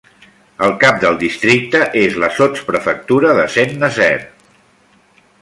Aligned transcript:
El 0.67 0.71
cap 0.83 0.95
del 1.03 1.19
districte 1.23 1.81
és 2.05 2.17
la 2.23 2.31
sotsprefectura 2.39 3.37
de 3.41 3.45
Saint-Nazaire. 3.59 4.27